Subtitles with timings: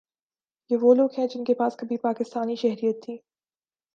[0.71, 3.17] یہ وہ لوگ ہیں جن کے پاس کبھی پاکستانی شہریت تھی